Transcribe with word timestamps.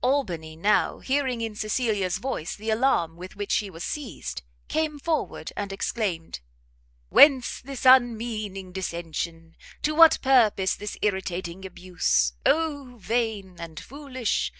Albany 0.00 0.56
now, 0.56 1.00
hearing 1.00 1.42
in 1.42 1.54
Cecilia's 1.54 2.16
voice 2.16 2.56
the 2.56 2.70
alarm 2.70 3.16
with 3.16 3.36
which 3.36 3.52
she 3.52 3.68
was 3.68 3.84
seized, 3.84 4.40
came 4.66 4.98
forward 4.98 5.52
and 5.58 5.74
exclaimed, 5.74 6.40
"Whence 7.10 7.60
this 7.60 7.84
unmeaning 7.84 8.72
dissension? 8.72 9.56
to 9.82 9.94
what 9.94 10.22
purpose 10.22 10.74
this 10.74 10.96
irritating 11.02 11.66
abuse? 11.66 12.32
Oh 12.46 12.96
vain 12.96 13.56
and 13.60 13.78
foolish! 13.78 14.50